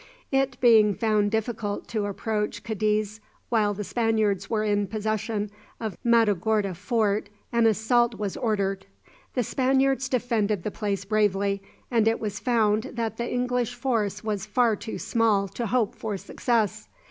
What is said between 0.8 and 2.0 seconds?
found difficult